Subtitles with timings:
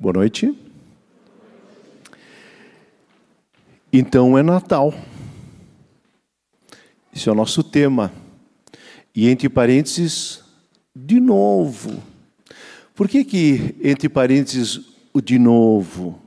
[0.00, 0.56] Boa noite.
[3.92, 4.94] Então é Natal.
[7.12, 8.12] Esse é o nosso tema.
[9.12, 10.44] E entre parênteses,
[10.94, 12.00] de novo.
[12.94, 14.80] Por que que entre parênteses
[15.12, 16.22] o de novo?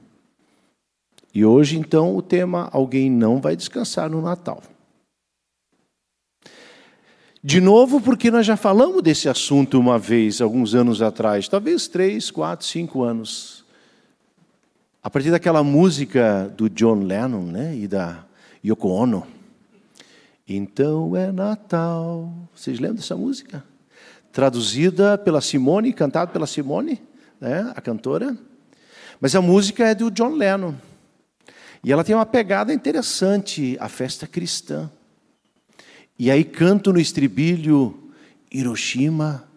[1.33, 4.61] E hoje então o tema alguém não vai descansar no Natal.
[7.41, 12.29] De novo, porque nós já falamos desse assunto uma vez, alguns anos atrás, talvez três,
[12.29, 13.60] quatro, cinco anos.
[15.03, 18.23] A partir daquela música do John Lennon né, e da
[18.63, 19.25] Yoko Ono.
[20.47, 22.31] Então é Natal.
[22.55, 23.63] Vocês lembram dessa música?
[24.31, 27.01] Traduzida pela Simone, cantada pela Simone,
[27.39, 28.37] né, a cantora.
[29.19, 30.75] Mas a música é do John Lennon.
[31.83, 34.87] E ela tem uma pegada interessante, a festa cristã.
[36.17, 38.11] E aí canto no estribilho
[38.51, 39.49] Hiroshima,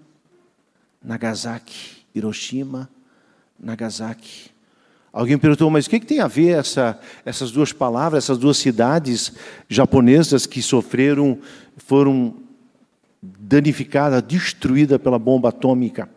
[1.03, 2.89] Nagasaki, Hiroshima,
[3.61, 4.54] Nagasaki.
[5.15, 8.57] Alguém perguntou, mas o que, que tem a ver essa, essas duas palavras, essas duas
[8.57, 9.33] cidades
[9.69, 11.39] japonesas que sofreram,
[11.77, 12.35] foram
[13.23, 16.11] danificadas, destruídas pela bomba atômica?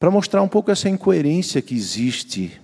[0.00, 2.60] Para mostrar um pouco essa incoerência que existe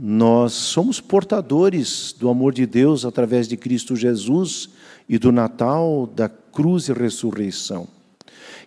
[0.00, 4.68] nós somos portadores do amor de Deus através de Cristo Jesus
[5.08, 7.88] e do Natal, da cruz e ressurreição.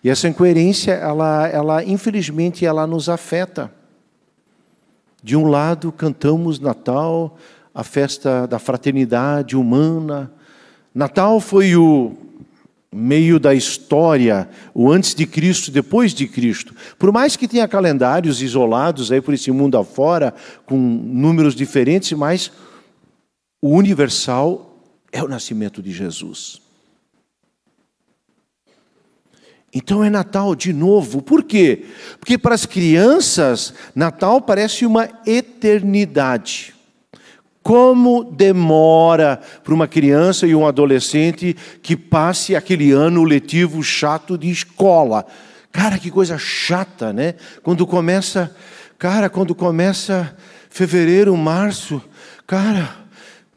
[0.02, 3.72] E essa incoerência, ela, ela infelizmente, ela nos afeta.
[5.22, 7.36] De um lado, cantamos Natal,
[7.72, 10.32] a festa da fraternidade humana.
[10.92, 12.16] Natal foi o
[12.92, 16.74] meio da história, o antes de Cristo, depois de Cristo.
[16.98, 20.34] Por mais que tenha calendários isolados aí por esse mundo afora,
[20.66, 22.52] com números diferentes, mas
[23.62, 24.76] o universal
[25.10, 26.60] é o nascimento de Jesus.
[29.74, 31.22] Então é Natal de novo.
[31.22, 31.86] Por quê?
[32.20, 36.74] Porque para as crianças, Natal parece uma eternidade.
[37.62, 44.50] Como demora para uma criança e um adolescente que passe aquele ano letivo chato de
[44.50, 45.24] escola.
[45.70, 47.34] Cara, que coisa chata, né?
[47.62, 48.54] Quando começa,
[48.98, 50.36] cara, quando começa
[50.68, 52.02] fevereiro, março,
[52.46, 52.94] cara,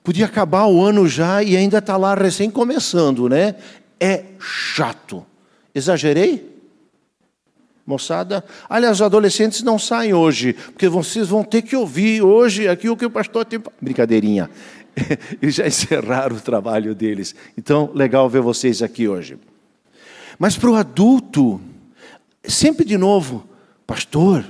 [0.01, 3.55] podia acabar o ano já e ainda está lá recém começando, né?
[3.99, 5.25] É chato.
[5.75, 6.55] Exagerei?
[7.85, 12.89] Moçada, aliás, os adolescentes não saem hoje, porque vocês vão ter que ouvir hoje aqui
[12.89, 13.61] o que o pastor tem.
[13.79, 14.49] Brincadeirinha,
[15.39, 17.35] eles já encerraram o trabalho deles.
[17.55, 19.37] Então, legal ver vocês aqui hoje.
[20.39, 21.61] Mas para o adulto,
[22.43, 23.47] sempre de novo,
[23.85, 24.43] pastor,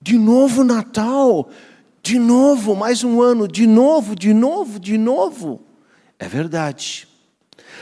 [0.00, 1.50] de novo Natal,
[2.02, 5.60] de novo mais um ano, de novo, de novo, de novo.
[6.18, 7.06] É verdade.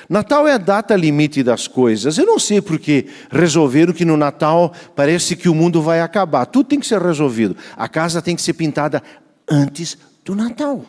[0.08, 2.18] Natal é a data limite das coisas.
[2.18, 6.46] Eu não sei porque resolveram que no Natal parece que o mundo vai acabar.
[6.46, 7.56] Tudo tem que ser resolvido.
[7.76, 9.02] A casa tem que ser pintada
[9.48, 10.84] antes do Natal.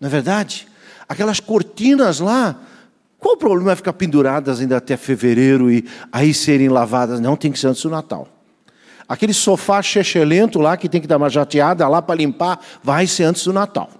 [0.00, 0.66] Não é verdade?
[1.08, 2.60] Aquelas cortinas lá,
[3.18, 7.20] qual o problema é ficar penduradas ainda até fevereiro e aí serem lavadas?
[7.20, 8.28] Não, tem que ser antes do Natal.
[9.08, 13.24] Aquele sofá chechelento lá que tem que dar uma jateada lá para limpar, vai ser
[13.24, 13.90] antes do Natal.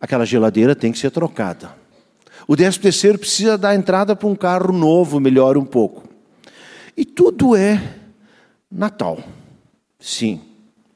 [0.00, 1.74] Aquela geladeira tem que ser trocada.
[2.46, 6.04] O décimo terceiro precisa dar entrada para um carro novo, melhor um pouco.
[6.96, 7.82] E tudo é
[8.70, 9.18] Natal.
[9.98, 10.40] Sim,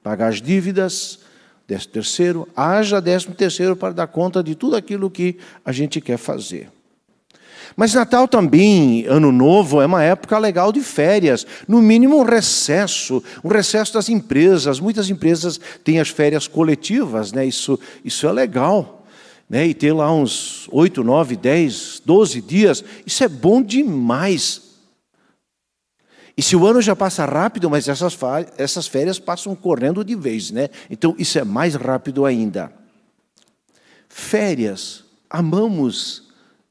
[0.03, 1.21] pagar as dívidas,
[1.67, 6.17] décimo terceiro, haja décimo terceiro para dar conta de tudo aquilo que a gente quer
[6.17, 6.71] fazer.
[7.77, 13.23] Mas Natal também, Ano Novo, é uma época legal de férias, no mínimo um recesso,
[13.43, 14.81] um recesso das empresas.
[14.81, 17.47] Muitas empresas têm as férias coletivas, né?
[17.47, 19.01] isso, isso é legal
[19.51, 24.63] né, e ter lá uns 8, 9, 10, 12 dias, isso é bom demais.
[26.37, 28.17] E se o ano já passa rápido, mas essas,
[28.57, 30.71] essas férias passam correndo de vez, né?
[30.89, 32.73] Então isso é mais rápido ainda.
[34.09, 36.30] Férias, amamos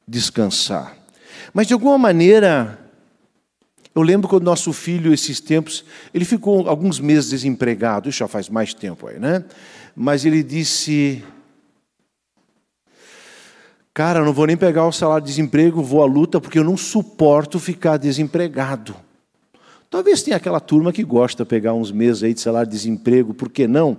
[0.10, 0.98] descansar.
[1.54, 2.80] Mas de alguma maneira,
[3.94, 8.50] eu lembro quando nosso filho, esses tempos, ele ficou alguns meses desempregado, isso já faz
[8.50, 9.46] mais tempo aí, né?
[9.96, 11.24] Mas ele disse:
[13.94, 16.78] Cara, não vou nem pegar o salário de desemprego, vou à luta porque eu não
[16.78, 18.96] suporto ficar desempregado.
[19.90, 23.34] Talvez tenha aquela turma que gosta de pegar uns meses aí de salário de desemprego,
[23.34, 23.98] por que não?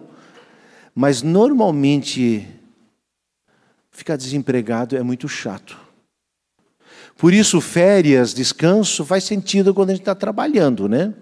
[0.95, 2.47] Mas normalmente
[3.91, 5.90] ficar desempregado é muito chato.
[7.21, 11.13] Por isso, férias, descanso, faz sentido quando a gente está trabalhando, né?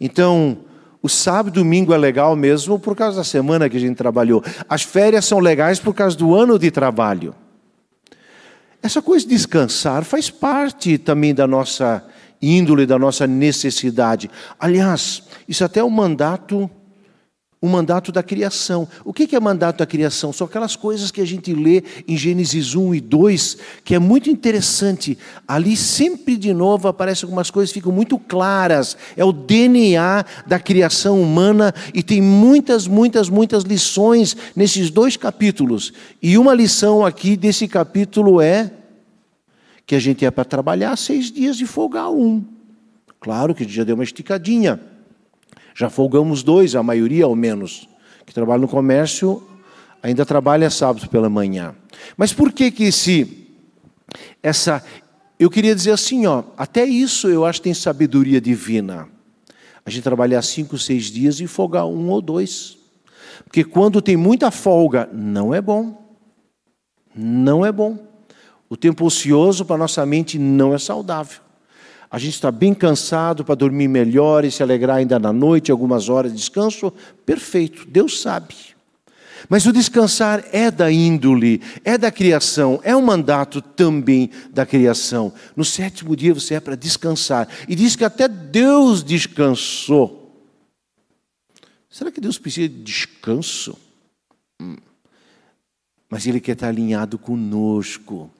[0.00, 0.64] Então,
[1.02, 4.42] o sábado e domingo é legal mesmo por causa da semana que a gente trabalhou.
[4.66, 7.34] As férias são legais por causa do ano de trabalho.
[8.82, 12.02] Essa coisa de descansar faz parte também da nossa
[12.40, 14.30] índole, da nossa necessidade.
[14.58, 16.70] Aliás, isso até é um mandato
[17.62, 18.88] o mandato da criação.
[19.04, 20.32] O que é mandato da criação?
[20.32, 24.28] São aquelas coisas que a gente lê em Gênesis 1 e 2, que é muito
[24.28, 25.16] interessante.
[25.46, 28.96] Ali sempre de novo aparecem algumas coisas que ficam muito claras.
[29.16, 35.92] É o DNA da criação humana e tem muitas, muitas, muitas lições nesses dois capítulos.
[36.20, 38.72] E uma lição aqui desse capítulo é
[39.86, 42.42] que a gente é para trabalhar seis dias e folgar um.
[43.20, 44.80] Claro que já deu uma esticadinha.
[45.74, 47.88] Já folgamos dois, a maioria ao menos,
[48.26, 49.42] que trabalha no comércio,
[50.02, 51.74] ainda trabalha sábado pela manhã.
[52.16, 53.38] Mas por que que esse
[54.42, 54.84] essa
[55.38, 59.08] eu queria dizer assim, ó, até isso eu acho que tem sabedoria divina.
[59.84, 62.78] A gente trabalhar cinco, seis dias e folgar um ou dois.
[63.44, 66.16] Porque quando tem muita folga, não é bom.
[67.14, 67.98] Não é bom.
[68.68, 71.40] O tempo ocioso para nossa mente não é saudável
[72.12, 76.10] a gente está bem cansado para dormir melhor e se alegrar ainda na noite, algumas
[76.10, 76.92] horas de descanso,
[77.24, 78.54] perfeito, Deus sabe.
[79.48, 85.32] Mas o descansar é da índole, é da criação, é um mandato também da criação.
[85.56, 87.48] No sétimo dia você é para descansar.
[87.66, 90.46] E diz que até Deus descansou.
[91.88, 93.74] Será que Deus precisa de descanso?
[94.60, 94.76] Hum.
[96.10, 98.30] Mas Ele quer estar alinhado conosco.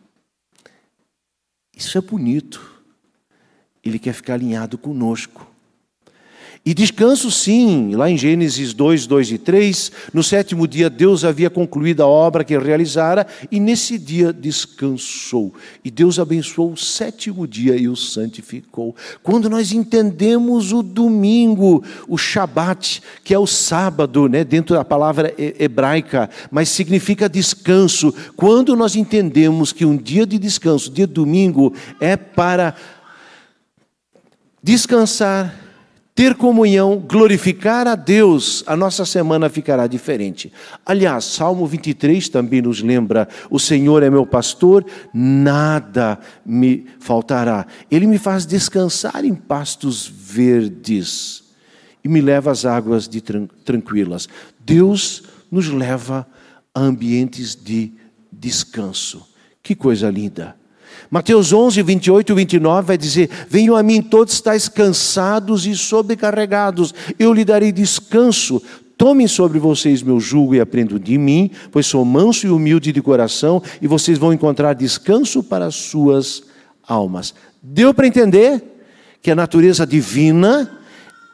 [1.75, 2.72] Isso é bonito.
[3.85, 5.53] Ele quer ficar alinhado conosco.
[6.65, 11.51] E descanso sim, lá em Gênesis 2, 2 e 3, no sétimo dia Deus havia
[11.51, 15.53] concluído a obra que realizara e nesse dia descansou.
[15.85, 18.95] E Deus abençoou o sétimo dia e o santificou.
[19.25, 25.35] Quando nós entendemos o domingo, o Shabat, que é o sábado, né, dentro da palavra
[25.37, 28.15] hebraica, mas significa descanso.
[28.37, 32.77] Quando nós entendemos que um dia de descanso, dia de domingo, é para
[34.63, 35.55] descansar,
[36.15, 40.53] ter comunhão, glorificar a Deus, a nossa semana ficará diferente.
[40.85, 47.67] Aliás, Salmo 23 também nos lembra: o Senhor é meu pastor, nada me faltará.
[47.91, 51.45] Ele me faz descansar em pastos verdes
[52.05, 54.29] e me leva às águas de tranquilas.
[54.61, 56.27] Deus nos leva
[56.75, 57.93] a ambientes de
[58.31, 59.27] descanso.
[59.63, 60.62] Que coisa linda!
[61.13, 66.95] Mateus 11, 28 e 29 vai dizer: Venham a mim todos estáis cansados e sobrecarregados,
[67.19, 68.63] eu lhe darei descanso.
[68.97, 73.03] Tomem sobre vocês meu jugo e aprendam de mim, pois sou manso e humilde de
[73.03, 76.45] coração, e vocês vão encontrar descanso para as suas
[76.83, 77.35] almas.
[77.63, 78.63] Deu para entender
[79.21, 80.79] que a natureza divina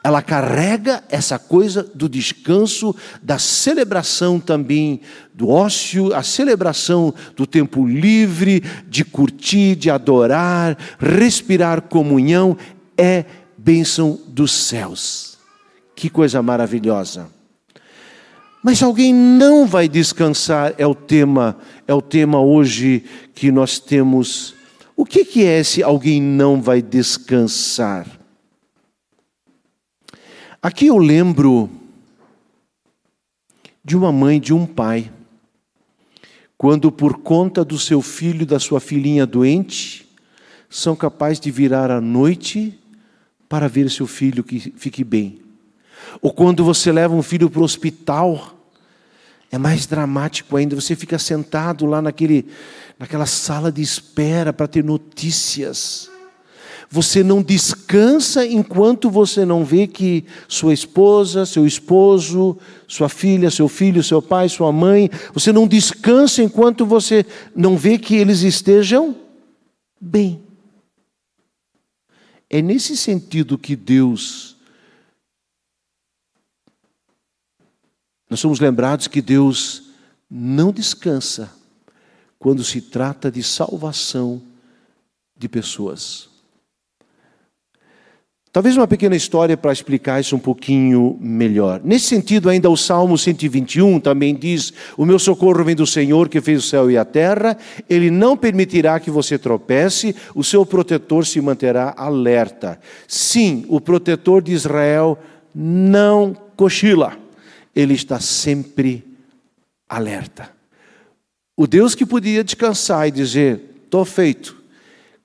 [0.09, 5.03] ela carrega essa coisa do descanso, da celebração também
[5.35, 12.57] do ócio, a celebração do tempo livre, de curtir, de adorar, respirar comunhão,
[12.97, 13.27] é
[13.59, 15.37] bênção dos céus.
[15.95, 17.29] Que coisa maravilhosa.
[18.65, 24.55] Mas alguém não vai descansar, é o tema, é o tema hoje que nós temos.
[24.97, 28.18] O que, que é esse alguém não vai descansar?
[30.61, 31.71] Aqui eu lembro
[33.85, 35.13] de uma mãe, de um pai,
[36.57, 40.09] quando por conta do seu filho, da sua filhinha doente,
[40.69, 42.77] são capazes de virar à noite
[43.49, 45.41] para ver seu filho que fique bem.
[46.21, 48.59] Ou quando você leva um filho para o hospital,
[49.53, 52.47] é mais dramático ainda, você fica sentado lá naquele,
[52.99, 56.11] naquela sala de espera para ter notícias.
[56.91, 63.69] Você não descansa enquanto você não vê que sua esposa, seu esposo, sua filha, seu
[63.69, 69.15] filho, seu pai, sua mãe, você não descansa enquanto você não vê que eles estejam
[70.01, 70.43] bem.
[72.49, 74.57] É nesse sentido que Deus.
[78.31, 79.91] Nós somos lembrados que Deus
[80.31, 81.53] não descansa
[82.39, 84.41] quando se trata de salvação
[85.37, 86.38] de pessoas.
[88.51, 91.83] Talvez uma pequena história para explicar isso um pouquinho melhor.
[91.85, 96.41] Nesse sentido, ainda o Salmo 121 também diz: O meu socorro vem do Senhor que
[96.41, 101.27] fez o céu e a terra, ele não permitirá que você tropece, o seu protetor
[101.27, 102.81] se manterá alerta.
[103.07, 105.19] Sim, o protetor de Israel
[105.55, 107.19] não cochila,
[107.77, 109.05] ele está sempre
[109.87, 110.51] alerta.
[111.55, 114.57] O Deus que podia descansar e dizer: Estou feito,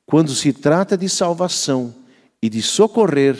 [0.05, 2.02] quando se trata de salvação,
[2.43, 3.37] e de socorrer,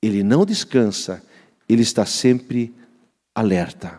[0.00, 1.20] ele não descansa,
[1.68, 2.72] ele está sempre
[3.34, 3.98] alerta.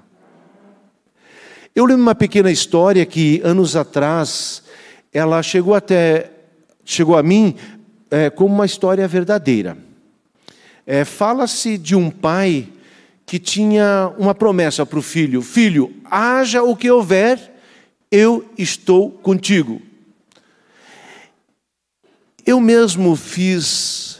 [1.75, 4.63] Eu lembro uma pequena história que anos atrás
[5.11, 6.31] ela chegou até
[6.85, 7.55] chegou a mim
[8.09, 9.77] é, como uma história verdadeira.
[10.87, 12.69] É, Fala-se de um pai
[13.25, 17.53] que tinha uma promessa para o filho: Filho, haja o que houver,
[18.09, 19.81] eu estou contigo.
[22.45, 24.12] Eu mesmo fiz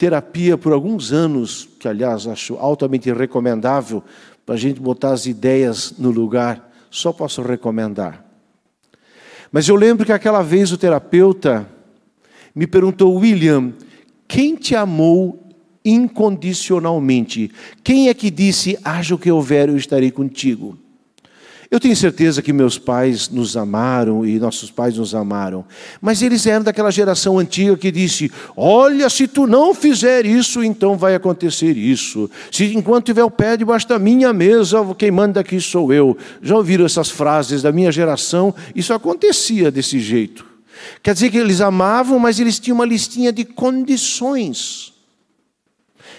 [0.00, 4.02] terapia por alguns anos, que aliás acho altamente recomendável
[4.46, 8.24] para a gente botar as ideias no lugar, só posso recomendar.
[9.52, 11.68] Mas eu lembro que aquela vez o terapeuta
[12.54, 13.74] me perguntou, William,
[14.26, 15.38] quem te amou
[15.84, 17.50] incondicionalmente?
[17.84, 20.78] Quem é que disse, haja o que houver, eu estarei contigo?
[21.70, 25.64] Eu tenho certeza que meus pais nos amaram e nossos pais nos amaram,
[26.00, 30.98] mas eles eram daquela geração antiga que disse: Olha, se tu não fizer isso, então
[30.98, 32.28] vai acontecer isso.
[32.50, 36.18] Se enquanto tiver o pé debaixo da minha mesa, quem manda aqui sou eu.
[36.42, 38.52] Já ouviram essas frases da minha geração?
[38.74, 40.44] Isso acontecia desse jeito.
[41.04, 44.92] Quer dizer que eles amavam, mas eles tinham uma listinha de condições.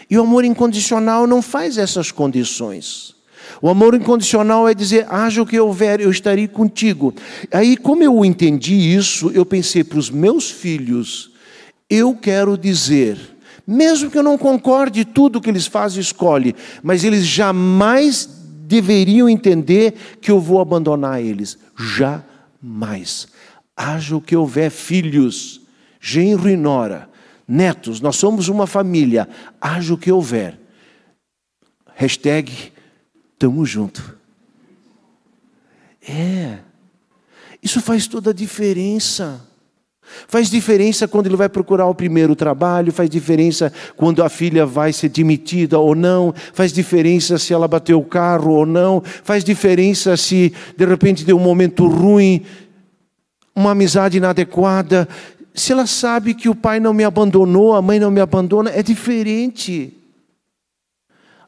[0.10, 3.20] E o amor incondicional não faz essas condições.
[3.62, 7.14] O amor incondicional é dizer: haja o que houver, eu estarei contigo.
[7.52, 11.32] Aí, como eu entendi isso, eu pensei para os meus filhos:
[11.90, 13.18] eu quero dizer,
[13.68, 18.28] mesmo que eu não concorde tudo que eles fazem e escolhem, mas eles jamais
[18.66, 21.58] deveriam entender que eu vou abandonar eles.
[21.78, 23.28] Jamais.
[23.76, 25.62] Haja o que houver, filhos,
[26.00, 27.10] genro e nora,
[27.48, 29.28] netos, nós somos uma família,
[29.60, 30.58] haja o que houver.
[31.96, 32.72] Hashtag
[33.42, 34.16] Tamo junto.
[36.08, 36.60] É.
[37.64, 39.42] Isso faz toda a diferença.
[40.28, 44.94] Faz diferença quando ele vai procurar o primeiro trabalho, faz diferença quando a filha vai
[44.94, 50.16] ser demitida ou não, faz diferença se ela bateu o carro ou não, faz diferença
[50.16, 52.46] se de repente deu um momento ruim,
[53.56, 55.10] uma amizade inadequada.
[55.52, 58.84] Se ela sabe que o pai não me abandonou, a mãe não me abandona, é
[58.84, 59.98] diferente.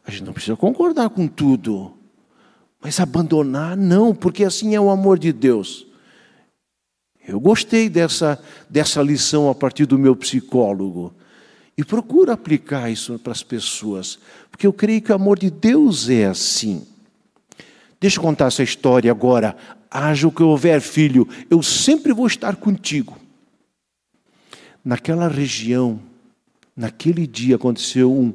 [0.05, 1.93] A gente não precisa concordar com tudo,
[2.81, 5.87] mas abandonar não, porque assim é o amor de Deus.
[7.25, 11.13] Eu gostei dessa, dessa lição a partir do meu psicólogo.
[11.77, 14.19] E procuro aplicar isso para as pessoas,
[14.51, 16.85] porque eu creio que o amor de Deus é assim.
[17.99, 19.55] Deixa eu contar essa história agora.
[19.89, 23.17] Haja o que houver, filho, eu sempre vou estar contigo.
[24.83, 25.99] Naquela região,
[26.75, 28.33] naquele dia, aconteceu um,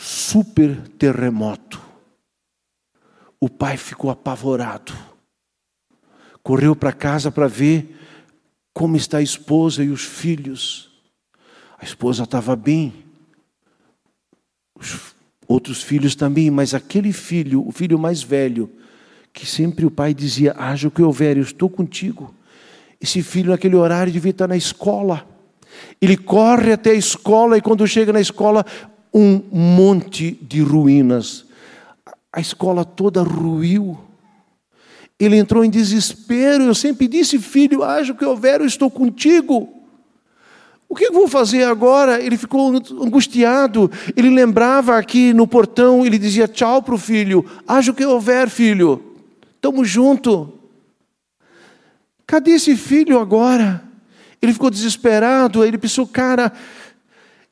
[0.00, 1.80] super terremoto.
[3.38, 4.92] O pai ficou apavorado.
[6.42, 7.96] Correu para casa para ver
[8.72, 10.90] como está a esposa e os filhos.
[11.78, 13.04] A esposa estava bem,
[14.74, 15.14] os
[15.46, 18.70] outros filhos também, mas aquele filho, o filho mais velho,
[19.32, 22.34] que sempre o pai dizia: Haja o que houver, eu estou contigo.
[23.00, 25.26] Esse filho, naquele horário, devia estar na escola.
[26.00, 28.64] Ele corre até a escola e, quando chega na escola,
[29.12, 31.44] um monte de ruínas.
[32.32, 33.98] A escola toda ruiu.
[35.18, 36.64] Ele entrou em desespero.
[36.64, 39.68] Eu sempre disse, filho, haja o que houver, eu estou contigo.
[40.88, 42.20] O que eu vou fazer agora?
[42.20, 43.90] Ele ficou angustiado.
[44.16, 47.44] Ele lembrava aqui no portão, ele dizia tchau para o filho.
[47.66, 49.00] Haja o que houver, filho.
[49.54, 50.52] Estamos junto.
[52.26, 53.84] Cadê esse filho agora?
[54.42, 55.64] Ele ficou desesperado.
[55.64, 56.52] Ele pensou, cara,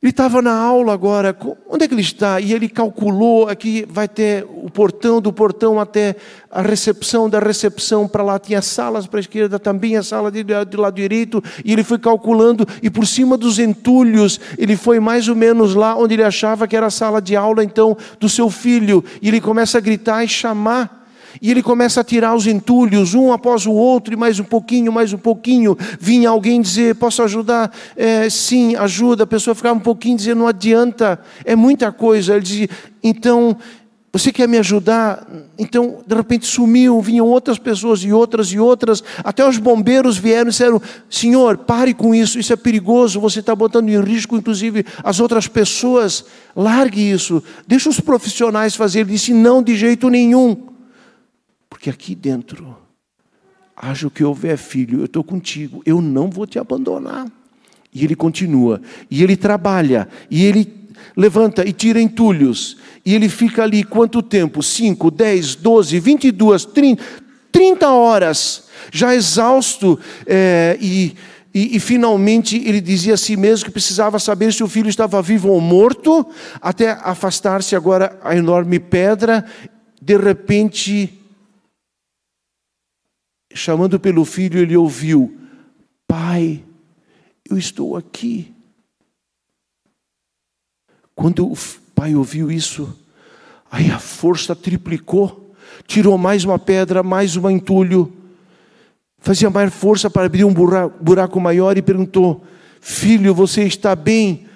[0.00, 1.36] ele estava na aula agora,
[1.68, 2.40] onde é que ele está?
[2.40, 6.14] E ele calculou aqui vai ter o portão, do portão até
[6.48, 10.44] a recepção, da recepção para lá tinha salas para a esquerda também, a sala de,
[10.44, 15.28] de lado direito, e ele foi calculando, e por cima dos entulhos, ele foi mais
[15.28, 18.48] ou menos lá onde ele achava que era a sala de aula então do seu
[18.48, 20.97] filho, e ele começa a gritar e chamar.
[21.40, 24.92] E ele começa a tirar os entulhos, um após o outro, e mais um pouquinho,
[24.92, 25.76] mais um pouquinho.
[26.00, 27.72] Vinha alguém dizer: Posso ajudar?
[27.96, 29.24] É, sim, ajuda.
[29.24, 32.34] A pessoa ficava um pouquinho dizendo: Não adianta, é muita coisa.
[32.34, 32.68] Ele dizia:
[33.02, 33.56] Então,
[34.10, 35.26] você quer me ajudar?
[35.58, 39.04] Então, de repente sumiu, vinham outras pessoas e outras e outras.
[39.22, 40.80] Até os bombeiros vieram e disseram:
[41.10, 45.46] Senhor, pare com isso, isso é perigoso, você está botando em risco, inclusive, as outras
[45.46, 46.24] pessoas.
[46.56, 49.00] Largue isso, deixa os profissionais fazer.
[49.00, 50.77] Ele disse: Não, de jeito nenhum.
[51.68, 52.76] Porque aqui dentro,
[53.76, 57.26] haja o que houver, filho, eu estou contigo, eu não vou te abandonar.
[57.92, 63.62] E ele continua, e ele trabalha, e ele levanta e tira entulhos, e ele fica
[63.62, 64.62] ali quanto tempo?
[64.62, 67.04] 5, 10, 12, 22, 30,
[67.50, 71.16] 30 horas, já exausto, é, e,
[71.54, 75.20] e, e, finalmente ele dizia a si mesmo que precisava saber se o filho estava
[75.22, 76.26] vivo ou morto,
[76.60, 79.44] até afastar-se agora a enorme pedra.
[80.00, 81.17] De repente,
[83.58, 85.36] chamando pelo filho, ele ouviu:
[86.06, 86.64] Pai,
[87.48, 88.54] eu estou aqui.
[91.14, 91.58] Quando o
[91.94, 92.96] pai ouviu isso,
[93.70, 95.52] aí a força triplicou,
[95.86, 98.12] tirou mais uma pedra, mais um entulho,
[99.18, 102.44] fazia mais força para abrir um buraco maior e perguntou:
[102.80, 104.46] Filho, você está bem?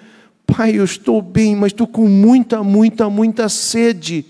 [0.45, 4.25] Pai, eu estou bem, mas estou com muita, muita, muita sede,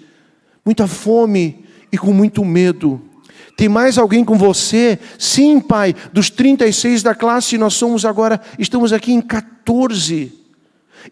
[0.65, 3.12] muita fome e com muito medo.
[3.55, 4.98] Tem mais alguém com você?
[5.17, 5.95] Sim, pai.
[6.12, 10.31] Dos 36 da classe, nós somos agora, estamos aqui em 14.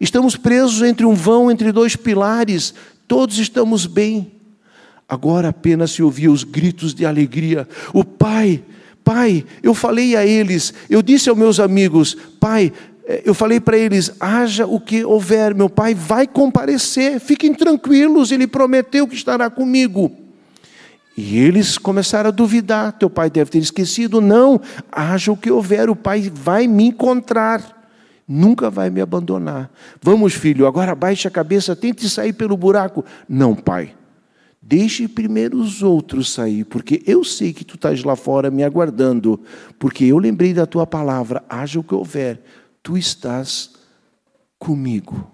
[0.00, 2.74] Estamos presos entre um vão, entre dois pilares.
[3.06, 4.32] Todos estamos bem.
[5.08, 7.68] Agora apenas se ouvia os gritos de alegria.
[7.92, 8.62] O pai,
[9.04, 12.72] pai, eu falei a eles, eu disse aos meus amigos, pai,
[13.04, 18.32] eh, eu falei para eles: haja o que houver, meu pai vai comparecer, fiquem tranquilos,
[18.32, 20.21] ele prometeu que estará comigo.
[21.16, 24.20] E eles começaram a duvidar: teu pai deve ter esquecido.
[24.20, 27.90] Não, haja o que houver, o pai vai me encontrar,
[28.26, 29.70] nunca vai me abandonar.
[30.00, 33.04] Vamos, filho, agora baixe a cabeça, tente sair pelo buraco.
[33.28, 33.94] Não, pai,
[34.60, 39.38] deixe primeiro os outros sair, porque eu sei que tu estás lá fora me aguardando,
[39.78, 42.40] porque eu lembrei da tua palavra: haja o que houver,
[42.82, 43.70] tu estás
[44.58, 45.30] comigo.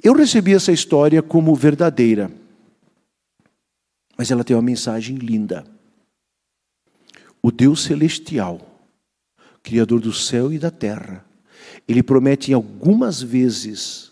[0.00, 2.30] Eu recebi essa história como verdadeira
[4.18, 5.64] mas ela tem uma mensagem linda.
[7.40, 8.60] O Deus celestial,
[9.62, 11.24] Criador do céu e da terra,
[11.86, 14.10] ele promete em algumas vezes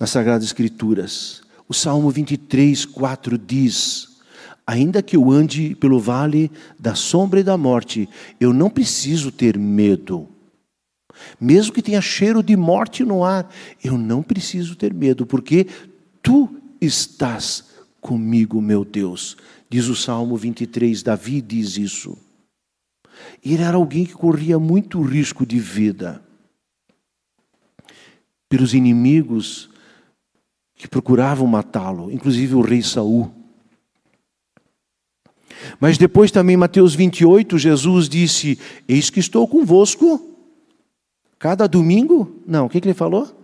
[0.00, 1.42] nas Sagradas Escrituras.
[1.68, 4.20] O Salmo 23, 4 diz:
[4.66, 8.08] Ainda que eu ande pelo vale da sombra e da morte,
[8.40, 10.28] eu não preciso ter medo.
[11.38, 13.48] Mesmo que tenha cheiro de morte no ar,
[13.82, 15.66] eu não preciso ter medo, porque
[16.22, 17.73] tu estás
[18.04, 19.34] comigo, meu Deus.
[19.70, 22.18] Diz o Salmo 23, Davi diz isso.
[23.42, 26.22] Ele era alguém que corria muito risco de vida.
[28.46, 29.70] Pelos inimigos
[30.74, 33.32] que procuravam matá-lo, inclusive o rei Saul.
[35.80, 40.36] Mas depois também, Mateus 28, Jesus disse: Eis que estou convosco
[41.38, 42.42] cada domingo.
[42.46, 43.34] Não, o que, que ele falou?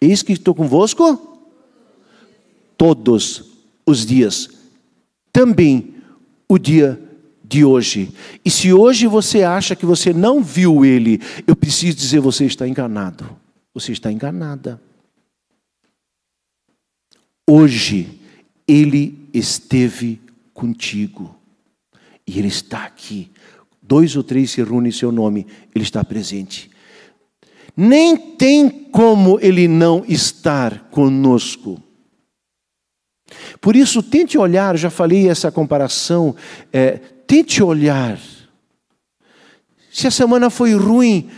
[0.00, 1.33] Eis que estou convosco
[2.76, 3.44] todos
[3.86, 4.48] os dias,
[5.32, 5.94] também
[6.48, 7.00] o dia
[7.42, 8.12] de hoje.
[8.44, 12.66] E se hoje você acha que você não viu ele, eu preciso dizer: você está
[12.66, 13.24] enganado.
[13.74, 14.80] Você está enganada.
[17.48, 18.20] Hoje,
[18.66, 20.20] ele esteve
[20.52, 21.36] contigo.
[22.26, 23.30] E ele está aqui.
[23.82, 26.70] Dois ou três se reúnem em seu nome, ele está presente.
[27.76, 31.82] Nem tem como ele não estar conosco.
[33.60, 36.34] Por isso, tente olhar, já falei essa comparação,
[36.72, 36.92] é,
[37.26, 38.18] tente olhar.
[39.90, 41.30] Se a semana foi ruim,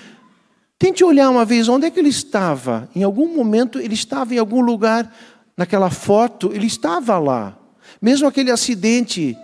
[0.79, 2.89] tente olhar uma vez onde é que ele estava.
[2.95, 5.15] Em algum momento ele estava em algum lugar,
[5.57, 7.57] naquela foto, ele estava lá.
[8.01, 9.37] Mesmo aquele acidente,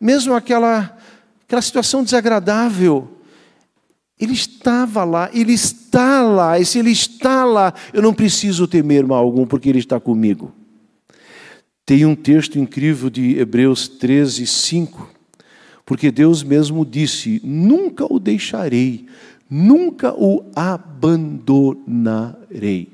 [0.00, 0.96] mesmo aquela,
[1.44, 3.16] aquela situação desagradável,
[4.20, 9.06] ele estava lá, ele está lá, e se ele está lá, eu não preciso temer
[9.06, 10.52] mal algum, porque ele está comigo.
[11.90, 15.10] Tem um texto incrível de Hebreus 13, 5,
[15.84, 19.08] porque Deus mesmo disse: Nunca o deixarei,
[19.50, 22.92] nunca o abandonarei.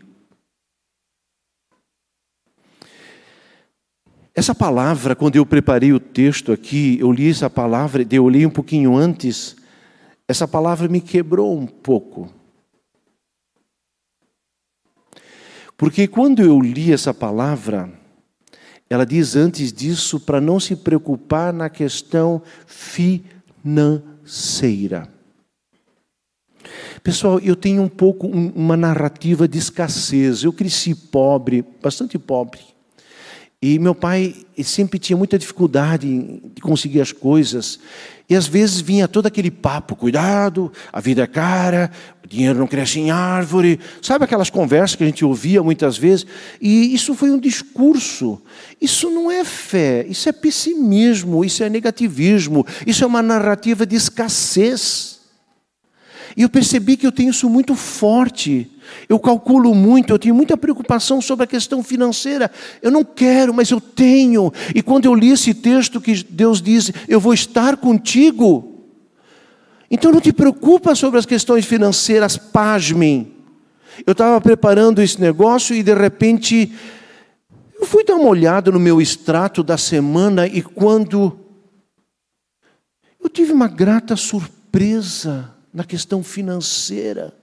[4.35, 8.51] Essa palavra, quando eu preparei o texto aqui, eu li essa palavra, eu li um
[8.51, 9.57] pouquinho antes,
[10.27, 12.33] essa palavra me quebrou um pouco.
[15.77, 17.93] Porque quando eu li essa palavra,
[18.89, 25.09] ela diz antes disso para não se preocupar na questão financeira.
[27.03, 30.43] Pessoal, eu tenho um pouco uma narrativa de escassez.
[30.43, 32.61] Eu cresci pobre, bastante pobre.
[33.63, 37.81] E meu pai sempre tinha muita dificuldade de conseguir as coisas.
[38.29, 41.91] E às vezes vinha todo aquele papo: cuidado, a vida é cara,
[42.23, 43.81] o dinheiro não cresce em árvore.
[44.03, 46.27] Sabe aquelas conversas que a gente ouvia muitas vezes?
[46.61, 48.43] E isso foi um discurso.
[48.79, 53.97] Isso não é fé, isso é pessimismo, isso é negativismo, isso é uma narrativa de
[53.97, 55.16] escassez.
[56.37, 58.71] E eu percebi que eu tenho isso muito forte.
[59.09, 62.51] Eu calculo muito, eu tenho muita preocupação sobre a questão financeira.
[62.83, 64.53] Eu não quero, mas eu tenho.
[64.75, 68.85] E quando eu li esse texto que Deus diz, eu vou estar contigo.
[69.91, 73.33] Então não te preocupa sobre as questões financeiras, pasmem.
[74.07, 76.71] Eu estava preparando esse negócio e de repente
[77.81, 81.39] eu fui dar uma olhada no meu extrato da semana e quando
[83.23, 87.35] eu tive uma grata surpresa na questão financeira.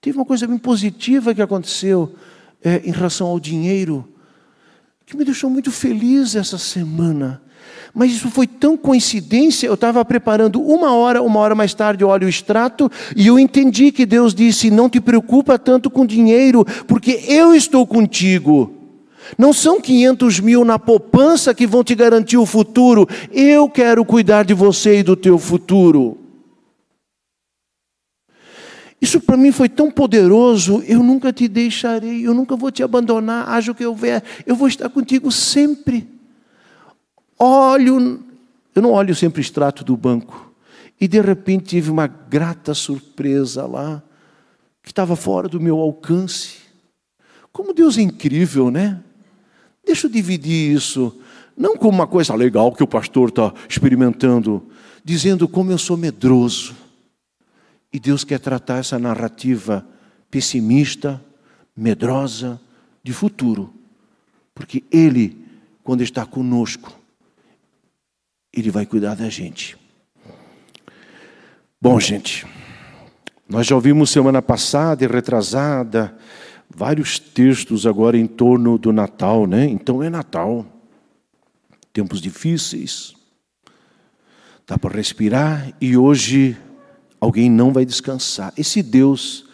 [0.00, 2.12] Teve uma coisa bem positiva que aconteceu
[2.60, 4.04] é, em relação ao dinheiro,
[5.06, 7.40] que me deixou muito feliz essa semana.
[7.94, 12.08] Mas isso foi tão coincidência, eu estava preparando uma hora, uma hora mais tarde eu
[12.08, 16.64] olho o extrato e eu entendi que Deus disse: Não te preocupa tanto com dinheiro,
[16.88, 18.74] porque eu estou contigo.
[19.38, 24.44] Não são 500 mil na poupança que vão te garantir o futuro, eu quero cuidar
[24.44, 26.25] de você e do teu futuro.
[29.00, 33.48] Isso para mim foi tão poderoso, eu nunca te deixarei, eu nunca vou te abandonar,
[33.48, 36.08] haja o que houver, eu vou estar contigo sempre.
[37.38, 38.20] Olho,
[38.74, 40.50] eu não olho sempre o extrato do banco,
[40.98, 44.02] e de repente tive uma grata surpresa lá,
[44.82, 46.56] que estava fora do meu alcance.
[47.52, 49.00] Como Deus é incrível, né?
[49.84, 51.14] Deixa eu dividir isso,
[51.54, 54.62] não como uma coisa legal que o pastor está experimentando,
[55.04, 56.85] dizendo como eu sou medroso
[57.92, 59.86] e Deus quer tratar essa narrativa
[60.30, 61.22] pessimista,
[61.76, 62.60] medrosa,
[63.02, 63.72] de futuro.
[64.54, 65.46] Porque Ele,
[65.82, 66.92] quando está conosco,
[68.52, 69.78] Ele vai cuidar da gente.
[71.80, 72.46] Bom, gente,
[73.48, 76.16] nós já ouvimos semana passada e retrasada
[76.68, 79.66] vários textos agora em torno do Natal, né?
[79.66, 80.66] Então é Natal.
[81.92, 83.14] Tempos difíceis.
[84.66, 86.56] Dá para respirar e hoje
[87.26, 88.52] alguém não vai descansar.
[88.56, 89.44] Esse Deus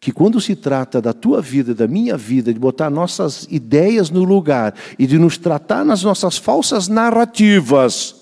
[0.00, 4.22] que quando se trata da tua vida, da minha vida, de botar nossas ideias no
[4.22, 8.14] lugar e de nos tratar nas nossas falsas narrativas,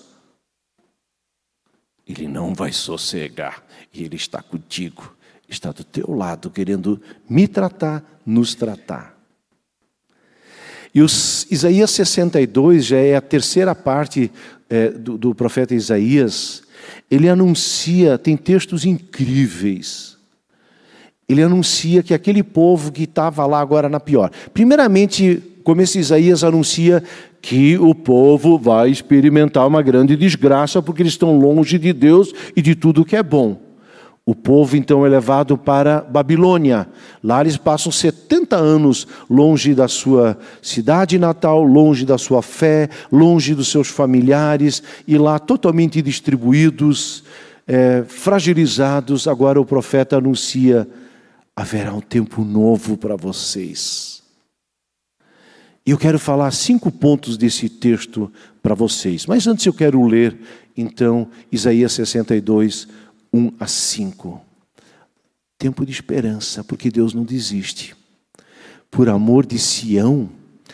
[2.07, 5.15] ele não vai sossegar e ele está contigo,
[5.47, 9.15] está do teu lado, querendo me tratar, nos tratar.
[10.95, 14.31] E os, Isaías 62 já é a terceira parte
[14.67, 16.63] é, do, do profeta Isaías,
[17.09, 20.17] ele anuncia, tem textos incríveis.
[21.27, 24.31] Ele anuncia que aquele povo que estava lá agora na pior.
[24.53, 27.03] Primeiramente, como esse Isaías anuncia
[27.41, 32.61] que o povo vai experimentar uma grande desgraça porque eles estão longe de Deus e
[32.61, 33.66] de tudo que é bom.
[34.27, 36.85] O povo então é levado para Babilônia.
[37.23, 43.55] Lá eles passam 70 anos longe da sua cidade natal, longe da sua fé, longe
[43.55, 47.23] dos seus familiares, e lá totalmente distribuídos,
[47.65, 49.29] é, fragilizados.
[49.29, 50.85] Agora o profeta anuncia:
[51.55, 54.21] haverá um tempo novo para vocês.
[55.85, 58.29] E eu quero falar cinco pontos desse texto
[58.61, 59.25] para vocês.
[59.25, 60.37] Mas antes eu quero ler,
[60.75, 62.89] então, Isaías 62,
[63.37, 64.41] 1 a 5.
[65.59, 67.95] Tempo de esperança, porque Deus não desiste.
[68.89, 70.29] Por amor de Sião,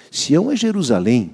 [0.10, 1.34] Sião é Jerusalém,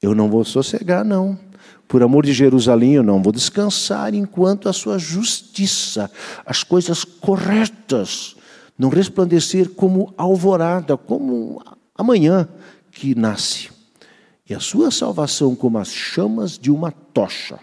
[0.00, 1.38] eu não vou sossegar, não.
[1.86, 6.10] Por amor de Jerusalém, eu não vou descansar enquanto a sua justiça,
[6.46, 8.36] as coisas corretas,
[8.78, 11.62] não resplandecer como alvorada, como
[11.96, 12.48] amanhã
[12.92, 13.70] que nasce,
[14.48, 17.58] e a sua salvação como as chamas de uma tocha.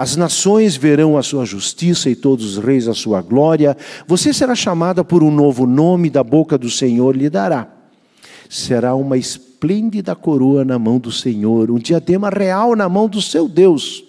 [0.00, 3.76] As nações verão a sua justiça e todos os reis a sua glória.
[4.06, 7.68] Você será chamada por um novo nome, da boca do Senhor lhe dará.
[8.48, 13.46] Será uma esplêndida coroa na mão do Senhor, um diadema real na mão do seu
[13.46, 14.02] Deus.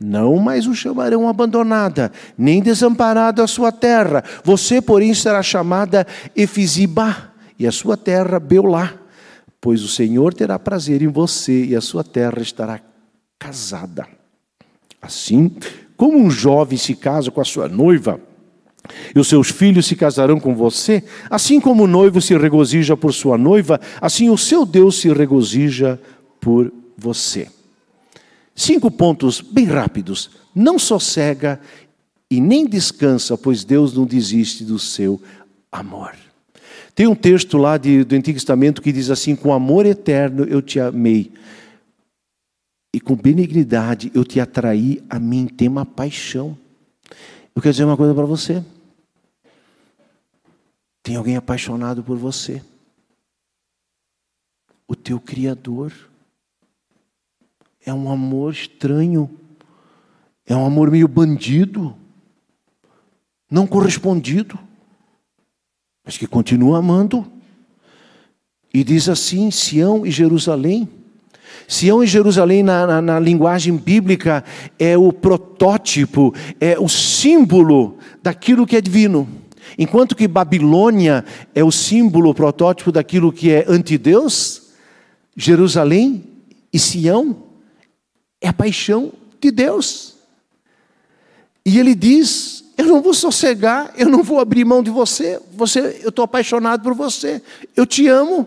[0.00, 4.24] Não mais o chamarão abandonada, nem desamparada a sua terra.
[4.42, 8.94] Você, porém, será chamada Efizibá, e a sua terra Beulá,
[9.60, 12.80] pois o Senhor terá prazer em você, e a sua terra estará
[13.38, 14.15] casada.
[15.06, 15.52] Assim,
[15.96, 18.20] como um jovem se casa com a sua noiva,
[19.14, 23.12] e os seus filhos se casarão com você, assim como o noivo se regozija por
[23.12, 26.00] sua noiva, assim o seu Deus se regozija
[26.40, 27.48] por você.
[28.54, 30.30] Cinco pontos bem rápidos.
[30.54, 31.60] Não sossega
[32.28, 35.20] e nem descansa, pois Deus não desiste do seu
[35.70, 36.14] amor.
[36.94, 40.62] Tem um texto lá de, do Antigo Testamento que diz assim: Com amor eterno eu
[40.62, 41.30] te amei
[42.96, 46.56] e com benignidade eu te atraí a mim, tem uma paixão.
[47.54, 48.64] Eu quero dizer uma coisa para você.
[51.02, 52.64] Tem alguém apaixonado por você.
[54.88, 55.92] O teu Criador.
[57.84, 59.28] É um amor estranho.
[60.46, 61.94] É um amor meio bandido.
[63.50, 64.58] Não correspondido.
[66.02, 67.30] Mas que continua amando.
[68.72, 70.95] E diz assim: Sião e Jerusalém
[71.68, 74.44] Sião e Jerusalém, na, na, na, linguagem bíblica,
[74.78, 79.28] é o protótipo, é o símbolo daquilo que é divino.
[79.78, 84.70] Enquanto que Babilônia é o símbolo, o protótipo daquilo que é anti-Deus,
[85.36, 86.24] Jerusalém
[86.72, 87.36] e Sião
[88.40, 90.16] é a paixão de Deus.
[91.64, 95.40] E ele diz, eu não vou sossegar, eu não vou abrir mão de você.
[95.52, 97.42] Você, eu estou apaixonado por você.
[97.74, 98.46] Eu te amo.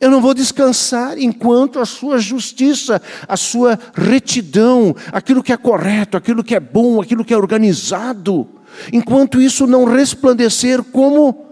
[0.00, 6.16] Eu não vou descansar enquanto a sua justiça, a sua retidão, aquilo que é correto,
[6.16, 8.48] aquilo que é bom, aquilo que é organizado,
[8.90, 11.50] enquanto isso não resplandecer como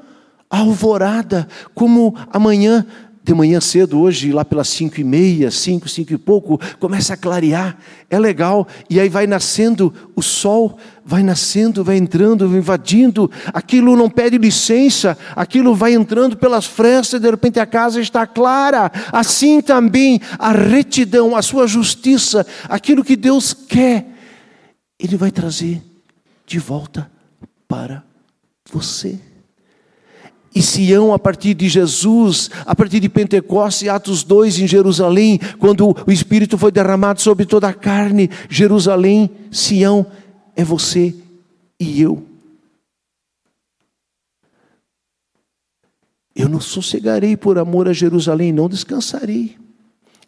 [0.49, 2.87] alvorada, como amanhã
[3.29, 7.17] de manhã cedo, hoje, lá pelas cinco e meia, cinco, cinco e pouco, começa a
[7.17, 7.77] clarear,
[8.09, 13.95] é legal, e aí vai nascendo o sol, vai nascendo, vai entrando, vai invadindo, aquilo
[13.95, 19.61] não pede licença, aquilo vai entrando pelas frestas, de repente a casa está clara, assim
[19.61, 24.07] também a retidão, a sua justiça, aquilo que Deus quer,
[24.99, 25.83] Ele vai trazer
[26.47, 27.11] de volta
[27.69, 28.03] para
[28.73, 29.21] você.
[30.55, 35.95] E Sião, a partir de Jesus, a partir de Pentecostes, Atos 2 em Jerusalém, quando
[36.07, 40.07] o Espírito foi derramado sobre toda a carne, Jerusalém, Sião,
[40.57, 41.15] é você
[41.79, 42.25] e eu.
[46.35, 49.57] Eu não sossegarei por amor a Jerusalém, não descansarei,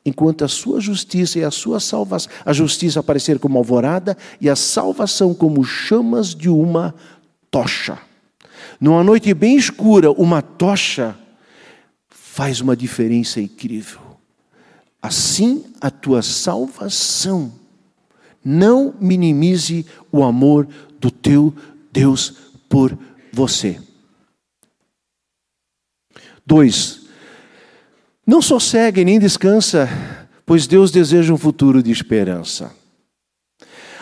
[0.05, 4.57] enquanto a sua justiça e a sua salvação, a justiça aparecer como alvorada e a
[4.57, 6.95] salvação como chamas de uma
[7.51, 8.10] tocha.
[8.81, 11.15] Numa noite bem escura, uma tocha
[12.09, 14.01] faz uma diferença incrível.
[15.03, 17.53] Assim, a tua salvação.
[18.43, 20.67] Não minimize o amor
[20.99, 21.55] do teu
[21.93, 22.35] Deus
[22.69, 22.97] por
[23.33, 23.79] você.
[26.47, 27.03] Dois,
[28.27, 29.89] não sossegue nem descansa,
[30.47, 32.75] pois Deus deseja um futuro de esperança.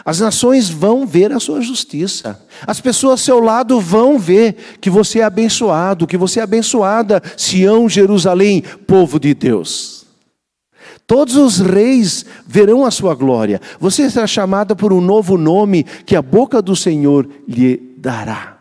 [0.09, 2.43] As nações vão ver a sua justiça.
[2.67, 7.23] As pessoas ao seu lado vão ver que você é abençoado, que você é abençoada,
[7.37, 10.07] Sião, Jerusalém, povo de Deus.
[11.07, 13.61] Todos os reis verão a sua glória.
[13.79, 18.57] Você será chamada por um novo nome que a boca do Senhor lhe dará.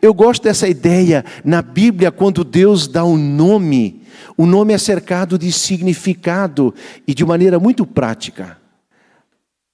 [0.00, 4.04] Eu gosto dessa ideia na Bíblia, quando Deus dá um nome,
[4.38, 6.74] o nome é cercado de significado
[7.06, 8.59] e de maneira muito prática.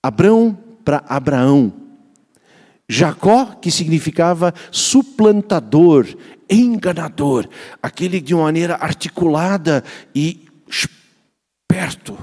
[0.06, 1.72] Abrão para Abraão.
[2.88, 6.06] Jacó, que significava suplantador,
[6.48, 7.48] enganador,
[7.82, 9.82] aquele de uma maneira articulada
[10.14, 12.16] e esperto,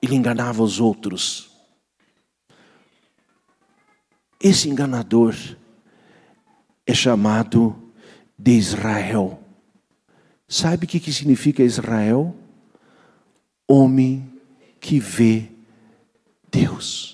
[0.00, 1.50] ele enganava os outros.
[4.40, 5.34] Esse enganador
[6.86, 7.76] é chamado
[8.38, 9.38] de Israel.
[10.48, 12.34] Sabe o que significa Israel?
[13.68, 14.32] Homem
[14.80, 15.51] que vê
[16.82, 17.12] Deus.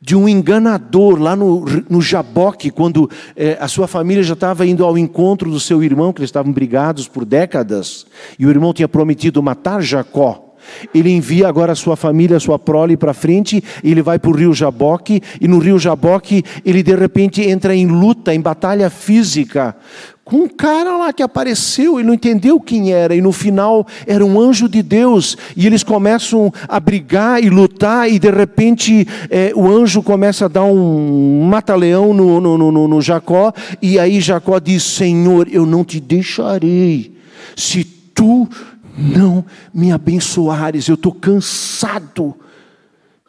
[0.00, 4.84] De um enganador lá no, no Jaboque, quando é, a sua família já estava indo
[4.84, 8.04] ao encontro do seu irmão, que eles estavam brigados por décadas,
[8.36, 10.51] e o irmão tinha prometido matar Jacó.
[10.94, 14.34] Ele envia agora a sua família, a sua prole para frente, ele vai para o
[14.34, 19.76] rio Jaboque, e no rio Jaboque ele de repente entra em luta, em batalha física,
[20.24, 24.24] com um cara lá que apareceu e não entendeu quem era, e no final era
[24.24, 29.52] um anjo de Deus, e eles começam a brigar e lutar, e de repente é,
[29.54, 34.58] o anjo começa a dar um mata-leão no, no, no, no Jacó, e aí Jacó
[34.58, 37.12] diz: Senhor, eu não te deixarei,
[37.56, 38.48] se tu
[38.96, 42.34] não me abençoares, eu estou cansado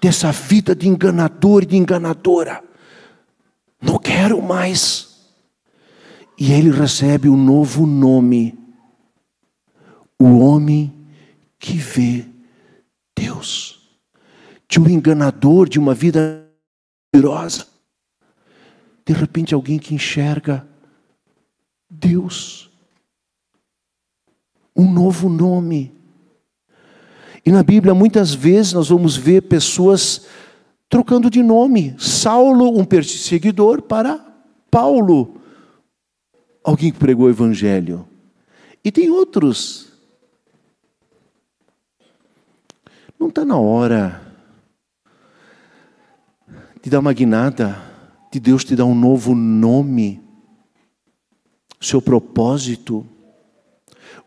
[0.01, 2.63] dessa vida de enganador e de enganadora,
[3.81, 5.13] não quero mais.
[6.37, 8.57] E ele recebe um novo nome:
[10.19, 10.93] o homem
[11.59, 12.25] que vê
[13.15, 13.79] Deus.
[14.67, 16.49] De um enganador, de uma vida
[17.13, 17.67] mentirosa.
[19.05, 20.67] De repente, alguém que enxerga
[21.89, 22.72] Deus.
[24.75, 25.93] Um novo nome.
[27.45, 30.25] E na Bíblia, muitas vezes, nós vamos ver pessoas
[30.89, 31.95] trocando de nome.
[31.97, 34.19] Saulo, um perseguidor, para
[34.71, 35.41] Paulo
[36.63, 38.07] alguém que pregou o Evangelho.
[38.83, 39.91] E tem outros.
[43.19, 44.21] Não está na hora
[46.81, 47.81] de dar uma guinada,
[48.31, 50.21] de Deus te dar um novo nome,
[51.79, 53.05] seu propósito,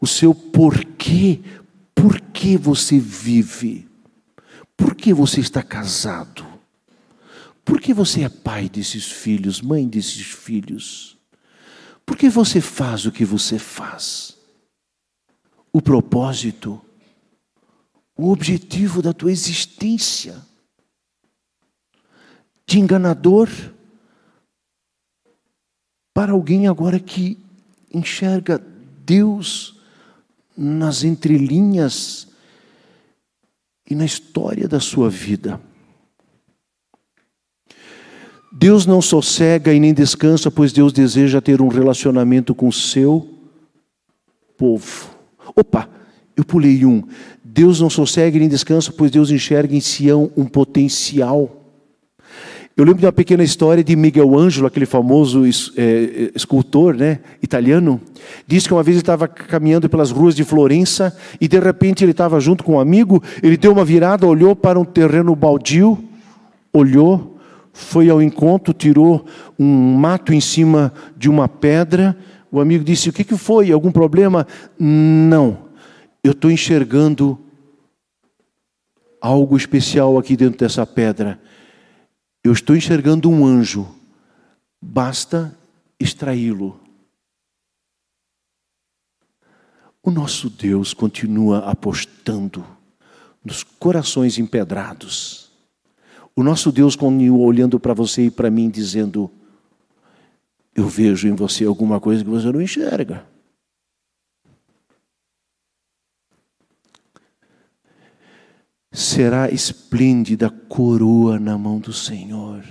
[0.01, 1.41] o seu porquê,
[1.95, 3.89] por que você vive,
[4.77, 6.47] por que você está casado,
[7.67, 11.19] por que você é pai desses filhos, mãe desses filhos.
[12.07, 14.39] Por que você faz o que você faz?
[15.73, 16.81] O propósito,
[18.17, 20.41] o objetivo da tua existência.
[22.65, 23.49] De enganador
[26.15, 27.37] para alguém agora que
[27.93, 28.59] enxerga
[29.05, 29.76] Deus
[30.57, 32.29] nas entrelinhas
[33.89, 35.61] e na história da sua vida.
[38.53, 43.29] Deus não sossega e nem descansa, pois Deus deseja ter um relacionamento com o seu
[44.57, 45.11] povo.
[45.55, 45.89] Opa,
[46.35, 47.03] eu pulei um.
[47.45, 51.66] Deus não sossega e nem descansa, pois Deus enxerga em Sião um potencial.
[52.77, 57.99] Eu lembro de uma pequena história de Miguel Ângelo, aquele famoso é, escultor né, italiano.
[58.47, 62.11] Diz que uma vez ele estava caminhando pelas ruas de Florença e de repente ele
[62.11, 63.23] estava junto com um amigo.
[63.43, 65.99] Ele deu uma virada, olhou para um terreno baldio,
[66.71, 67.39] olhou,
[67.73, 69.25] foi ao encontro, tirou
[69.59, 72.15] um mato em cima de uma pedra.
[72.53, 73.73] O amigo disse: O que, que foi?
[73.73, 74.47] Algum problema?
[74.79, 75.61] Não,
[76.23, 77.39] eu estou enxergando
[79.19, 81.41] algo especial aqui dentro dessa pedra.
[82.47, 83.93] Eu estou enxergando um anjo,
[84.81, 85.53] basta
[85.99, 86.79] extraí-lo.
[90.01, 92.65] O nosso Deus continua apostando
[93.45, 95.51] nos corações empedrados.
[96.37, 99.29] O nosso Deus continua olhando para você e para mim, dizendo:
[100.73, 103.27] Eu vejo em você alguma coisa que você não enxerga.
[108.97, 112.65] Será esplêndida coroa na mão do Senhor.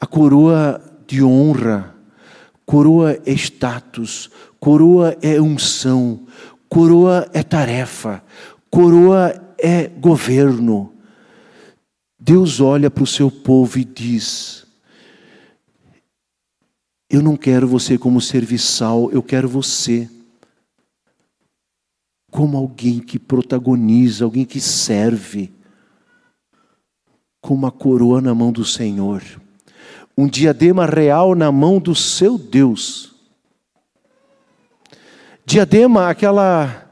[0.00, 1.94] A coroa de honra,
[2.64, 6.26] coroa é status, coroa é unção,
[6.70, 8.24] coroa é tarefa,
[8.70, 10.94] coroa é governo.
[12.18, 14.66] Deus olha para o seu povo e diz:
[17.10, 20.08] Eu não quero você como serviçal, eu quero você
[22.34, 25.52] como alguém que protagoniza, alguém que serve,
[27.40, 29.22] com uma coroa na mão do Senhor,
[30.18, 33.14] um diadema real na mão do seu Deus.
[35.46, 36.88] Diadema, aquela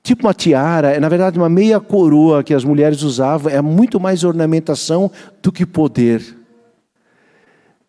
[0.00, 3.98] tipo uma tiara, é na verdade uma meia coroa que as mulheres usavam, é muito
[3.98, 5.10] mais ornamentação
[5.42, 6.22] do que poder.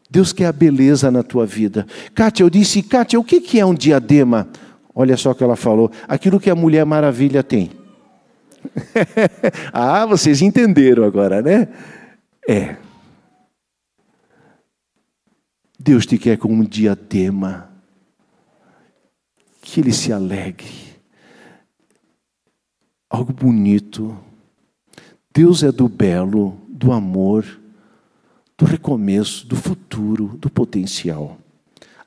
[0.10, 1.86] Deus quer a beleza na tua vida.
[2.16, 4.50] Kátia, eu disse, Kátia, o que é um diadema?
[4.96, 5.92] Olha só o que ela falou.
[6.08, 7.72] Aquilo que a Mulher Maravilha tem.
[9.74, 11.68] ah, vocês entenderam agora, né?
[12.48, 12.78] É.
[15.78, 17.70] Deus te quer com um diadema.
[19.62, 20.72] Que ele se alegre.
[23.10, 24.18] Algo bonito.
[25.34, 27.46] Deus é do belo, do amor,
[28.58, 31.38] do recomeço, do futuro, do potencial.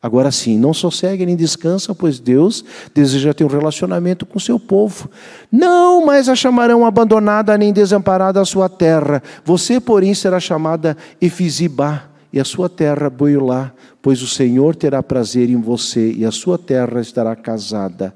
[0.01, 5.11] Agora sim, não sossegue nem descansa, pois Deus deseja ter um relacionamento com seu povo.
[5.51, 9.23] Não mais a chamarão abandonada nem desamparada a sua terra.
[9.45, 15.49] Você, porém, será chamada Efizibá, e a sua terra Boiolá, pois o Senhor terá prazer
[15.49, 18.15] em você, e a sua terra estará casada.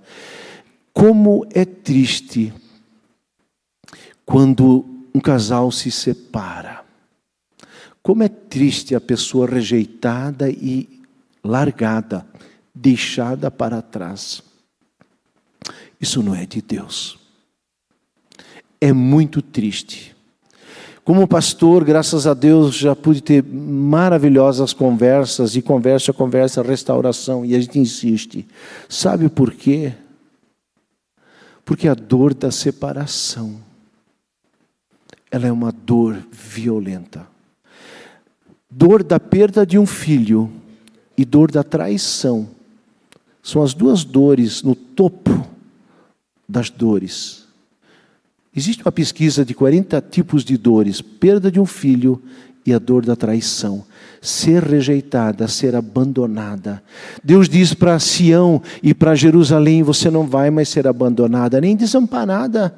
[0.93, 2.53] Como é triste
[4.25, 6.83] quando um casal se separa.
[8.03, 11.02] Como é triste a pessoa rejeitada e
[11.45, 12.27] largada,
[12.75, 14.43] deixada para trás.
[16.01, 17.19] Isso não é de Deus.
[18.81, 20.17] É muito triste.
[21.05, 27.57] Como pastor, graças a Deus, já pude ter maravilhosas conversas, e conversa, conversa, restauração, e
[27.57, 28.47] a gente insiste.
[28.89, 29.95] Sabe por quê?
[31.65, 33.61] Porque a dor da separação,
[35.29, 37.27] ela é uma dor violenta.
[38.71, 40.51] Dor da perda de um filho
[41.17, 42.49] e dor da traição
[43.43, 45.47] são as duas dores no topo
[46.49, 47.43] das dores.
[48.55, 52.23] Existe uma pesquisa de 40 tipos de dores: perda de um filho
[52.65, 53.85] e a dor da traição,
[54.21, 56.83] ser rejeitada, ser abandonada.
[57.25, 62.75] Deus diz para Sião e para Jerusalém: você não vai mais ser abandonada, nem desamparada.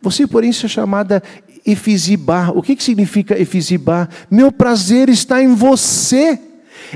[0.00, 1.22] Você, porém, ser chamada
[1.66, 2.50] Efizibá.
[2.50, 4.08] O que, que significa Efizibá?
[4.30, 6.40] Meu prazer está em você.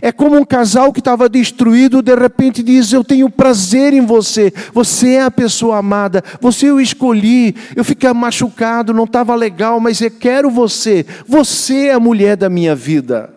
[0.01, 4.53] É como um casal que estava destruído, de repente diz: Eu tenho prazer em você,
[4.73, 10.01] você é a pessoa amada, você eu escolhi, eu fiquei machucado, não estava legal, mas
[10.01, 13.31] eu quero você, você é a mulher da minha vida,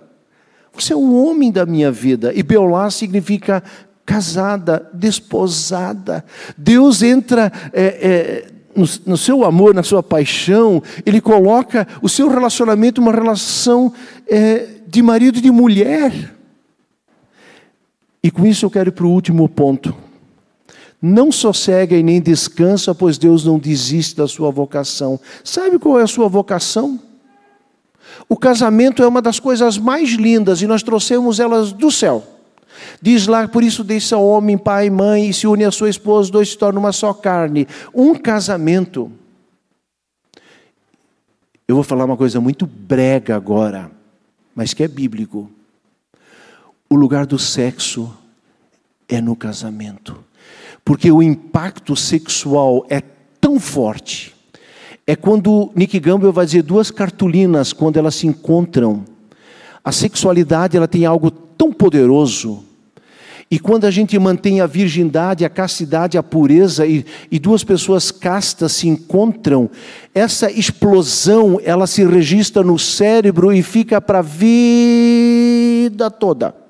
[0.74, 2.32] você é o homem da minha vida.
[2.36, 3.64] E Beolá significa
[4.06, 6.24] casada, desposada.
[6.58, 7.52] Deus entra.
[7.72, 13.12] É, é, no, no, seu amor, na sua paixão, Ele coloca o seu relacionamento uma
[13.12, 13.94] relação
[14.28, 16.33] é, de marido e de mulher.
[18.24, 19.94] E com isso eu quero ir para o último ponto.
[21.02, 25.20] Não sossegue e nem descansa, pois Deus não desiste da sua vocação.
[25.44, 26.98] Sabe qual é a sua vocação?
[28.30, 32.24] O casamento é uma das coisas mais lindas e nós trouxemos elas do céu.
[33.02, 35.90] Diz lá, por isso deixa o homem, pai e mãe, e se une a sua
[35.90, 37.68] esposa, dois se tornam uma só carne.
[37.94, 39.12] Um casamento.
[41.68, 43.92] Eu vou falar uma coisa muito brega agora.
[44.56, 45.50] mas que é bíblico.
[46.90, 48.14] O lugar do sexo
[49.08, 50.24] é no casamento.
[50.84, 53.02] Porque o impacto sexual é
[53.40, 54.34] tão forte.
[55.06, 59.04] É quando Nick Gamble vai dizer duas cartolinas quando elas se encontram.
[59.84, 62.64] A sexualidade ela tem algo tão poderoso.
[63.52, 68.10] E quando a gente mantém a virgindade, a castidade, a pureza e, e duas pessoas
[68.10, 69.70] castas se encontram,
[70.16, 76.63] essa explosão ela se registra no cérebro e fica para a vida toda.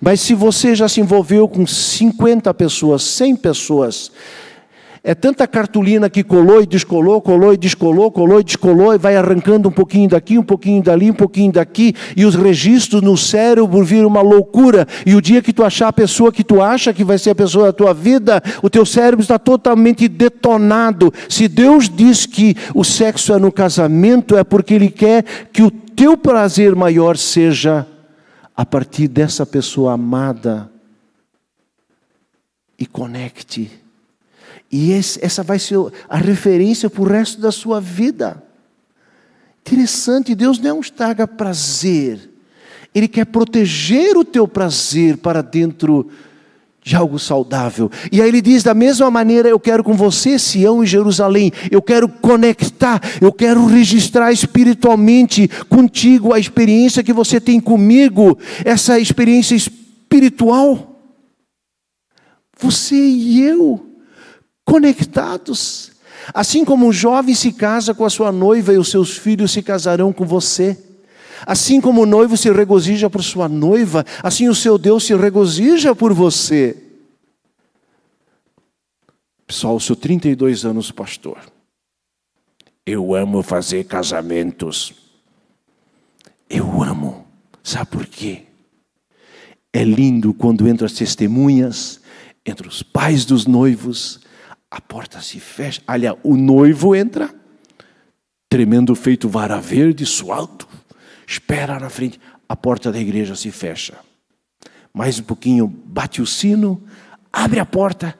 [0.00, 4.10] Mas se você já se envolveu com 50 pessoas, 100 pessoas,
[5.08, 9.14] é tanta cartolina que colou e descolou, colou e descolou, colou e descolou, e vai
[9.14, 13.84] arrancando um pouquinho daqui, um pouquinho dali, um pouquinho daqui, e os registros no cérebro
[13.84, 14.84] viram uma loucura.
[15.06, 17.36] E o dia que tu achar a pessoa que tu acha que vai ser a
[17.36, 21.14] pessoa da tua vida, o teu cérebro está totalmente detonado.
[21.28, 25.70] Se Deus diz que o sexo é no casamento, é porque Ele quer que o
[25.70, 27.86] teu prazer maior seja
[28.56, 30.70] a partir dessa pessoa amada
[32.78, 33.70] e conecte.
[34.72, 35.76] E esse, essa vai ser
[36.08, 38.42] a referência para o resto da sua vida.
[39.60, 42.30] Interessante, Deus não estraga prazer.
[42.94, 46.10] Ele quer proteger o teu prazer para dentro
[46.86, 47.90] de algo saudável.
[48.12, 51.82] E aí ele diz: da mesma maneira, eu quero com você, Sião e Jerusalém, eu
[51.82, 59.56] quero conectar, eu quero registrar espiritualmente contigo a experiência que você tem comigo, essa experiência
[59.56, 60.94] espiritual.
[62.56, 63.84] Você e eu,
[64.64, 65.90] conectados.
[66.32, 69.60] Assim como um jovem se casa com a sua noiva e os seus filhos se
[69.60, 70.85] casarão com você.
[71.44, 75.94] Assim como o noivo se regozija por sua noiva, assim o seu Deus se regozija
[75.94, 76.82] por você.
[79.46, 81.38] Pessoal, sou 32 anos pastor.
[82.84, 84.94] Eu amo fazer casamentos.
[86.48, 87.26] Eu amo.
[87.62, 88.44] Sabe por quê?
[89.72, 92.00] É lindo quando entram as testemunhas,
[92.44, 94.20] entre os pais dos noivos,
[94.70, 95.82] a porta se fecha.
[95.86, 97.34] Olha, o noivo entra,
[98.48, 100.66] tremendo feito vara verde, suado
[101.26, 103.94] espera na frente, a porta da igreja se fecha.
[104.94, 106.82] Mais um pouquinho, bate o sino,
[107.32, 108.14] abre a porta,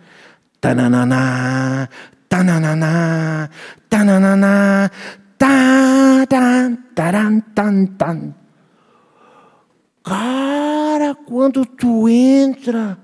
[0.60, 1.88] tanananá,
[2.28, 3.48] tanananá,
[3.88, 4.90] tanananá,
[5.38, 8.34] taran, taran, tan, tan.
[10.02, 12.98] Cara, quando tu entra,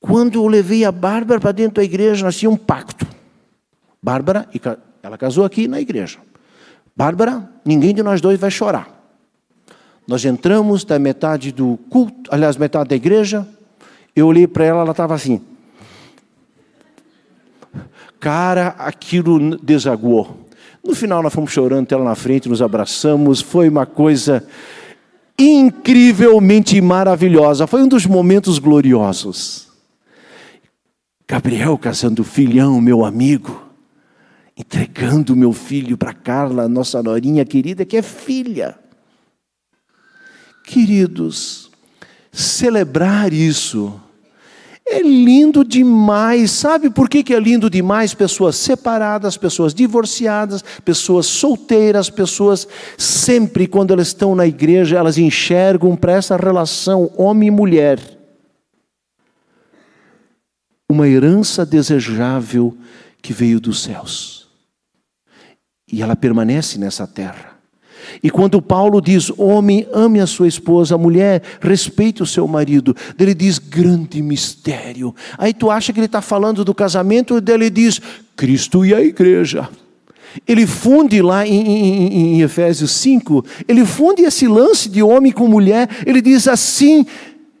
[0.00, 3.06] quando eu levei a Bárbara para dentro da igreja, tínhamos um pacto.
[4.02, 4.48] Bárbara,
[5.02, 6.18] ela casou aqui na igreja.
[6.98, 8.88] Bárbara, ninguém de nós dois vai chorar.
[10.04, 13.46] Nós entramos da metade do culto, aliás, metade da igreja.
[14.16, 15.40] Eu olhei para ela, ela estava assim.
[18.18, 20.48] Cara, aquilo desaguou.
[20.84, 23.40] No final, nós fomos chorando até lá na frente, nos abraçamos.
[23.40, 24.44] Foi uma coisa
[25.38, 27.68] incrivelmente maravilhosa.
[27.68, 29.68] Foi um dos momentos gloriosos.
[31.28, 33.67] Gabriel casando filhão, meu amigo
[34.58, 38.76] entregando meu filho para Carla, nossa norinha querida, que é filha.
[40.64, 41.70] Queridos,
[42.32, 44.00] celebrar isso
[44.84, 46.50] é lindo demais.
[46.50, 48.14] Sabe por que, que é lindo demais?
[48.14, 55.94] Pessoas separadas, pessoas divorciadas, pessoas solteiras, pessoas sempre, quando elas estão na igreja, elas enxergam
[55.94, 58.18] para essa relação homem e mulher
[60.90, 62.76] uma herança desejável
[63.20, 64.37] que veio dos céus.
[65.90, 67.58] E ela permanece nessa terra.
[68.22, 73.34] E quando Paulo diz, homem, ame a sua esposa, mulher, respeite o seu marido, ele
[73.34, 75.14] diz, grande mistério.
[75.36, 78.00] Aí tu acha que ele está falando do casamento, dele diz,
[78.36, 79.68] Cristo e a igreja.
[80.46, 85.48] Ele funde lá em, em, em Efésios 5, ele funde esse lance de homem com
[85.48, 87.06] mulher, ele diz assim,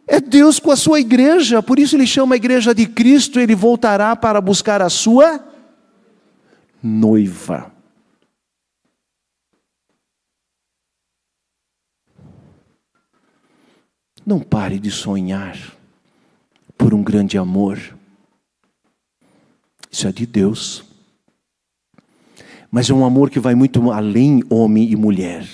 [0.06, 3.54] é Deus com a sua igreja, por isso ele chama a igreja de Cristo, ele
[3.54, 5.40] voltará para buscar a sua
[6.82, 7.77] noiva.
[14.28, 15.56] Não pare de sonhar
[16.76, 17.80] por um grande amor.
[19.90, 20.84] Isso é de Deus.
[22.70, 25.48] Mas é um amor que vai muito além homem e mulher.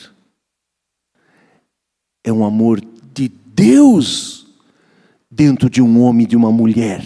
[2.25, 2.83] É um amor
[3.15, 4.45] de Deus
[5.31, 7.05] dentro de um homem e de uma mulher.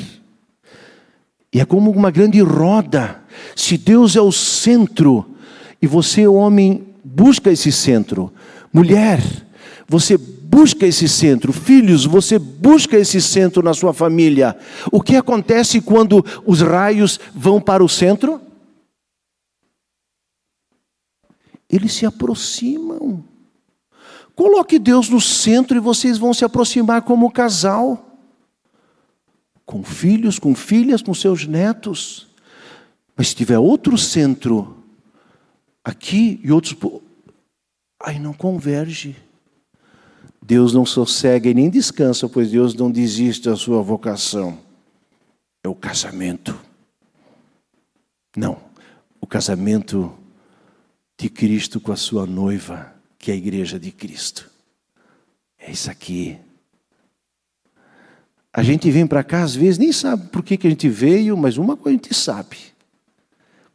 [1.52, 3.22] E é como uma grande roda.
[3.54, 5.36] Se Deus é o centro
[5.82, 8.32] e você, homem, busca esse centro,
[8.72, 9.20] mulher,
[9.86, 10.16] você
[10.48, 11.52] busca esse centro.
[11.52, 14.56] Filhos, você busca esse centro na sua família.
[14.90, 18.40] O que acontece quando os raios vão para o centro?
[21.68, 23.22] eles se aproximam.
[24.34, 28.18] Coloque Deus no centro e vocês vão se aproximar como casal,
[29.66, 32.28] com filhos, com filhas, com seus netos.
[33.16, 34.76] Mas se tiver outro centro
[35.84, 36.76] aqui e outros,
[38.00, 39.16] aí não converge.
[40.48, 44.58] Deus não sossega e nem descansa, pois Deus não desiste da sua vocação.
[45.62, 46.58] É o casamento.
[48.34, 48.58] Não,
[49.20, 50.10] o casamento
[51.18, 54.50] de Cristo com a sua noiva que é a igreja de Cristo.
[55.58, 56.38] É isso aqui.
[58.50, 61.36] A gente vem para cá, às vezes, nem sabe por que, que a gente veio,
[61.36, 62.56] mas uma coisa a gente sabe.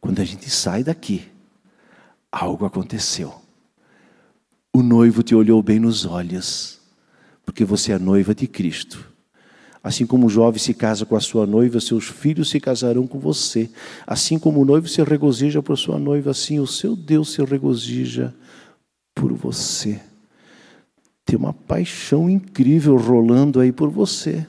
[0.00, 1.24] Quando a gente sai daqui,
[2.32, 3.43] algo aconteceu.
[4.76, 6.80] O noivo te olhou bem nos olhos,
[7.46, 9.08] porque você é noiva de Cristo.
[9.80, 13.20] Assim como o jovem se casa com a sua noiva, seus filhos se casarão com
[13.20, 13.70] você.
[14.04, 18.34] Assim como o noivo se regozija por sua noiva, assim o seu Deus se regozija
[19.14, 20.02] por você.
[21.24, 24.44] Tem uma paixão incrível rolando aí por você.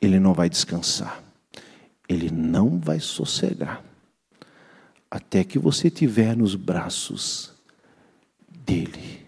[0.00, 1.22] Ele não vai descansar.
[2.08, 3.84] Ele não vai sossegar.
[5.10, 7.54] Até que você estiver nos braços
[8.66, 9.20] dele.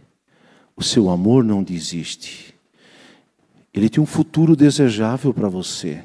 [0.76, 2.54] O seu amor não desiste.
[3.72, 6.02] Ele tem um futuro desejável para você.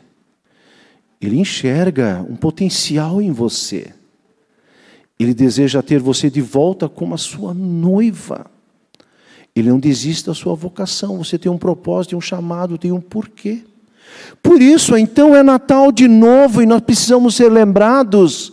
[1.19, 3.93] Ele enxerga um potencial em você.
[5.19, 8.45] Ele deseja ter você de volta como a sua noiva.
[9.55, 11.17] Ele não desiste da sua vocação.
[11.17, 13.63] Você tem um propósito, um chamado, tem um porquê.
[14.41, 18.52] Por isso, então, é Natal de novo e nós precisamos ser lembrados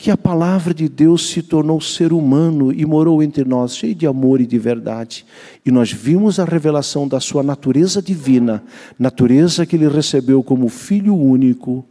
[0.00, 4.06] que a palavra de Deus se tornou ser humano e morou entre nós, cheio de
[4.06, 5.26] amor e de verdade.
[5.64, 8.64] E nós vimos a revelação da sua natureza divina,
[8.98, 11.86] natureza que ele recebeu como filho único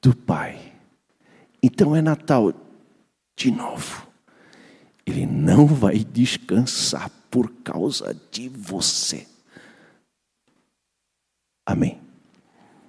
[0.00, 0.72] do Pai.
[1.62, 2.54] Então é Natal
[3.36, 4.06] de novo.
[5.04, 9.26] Ele não vai descansar por causa de você.
[11.66, 12.05] Amém.